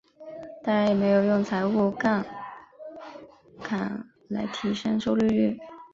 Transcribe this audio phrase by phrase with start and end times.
[0.63, 2.25] 当然也没有用财务杠
[3.61, 5.59] 杆来提升收益率。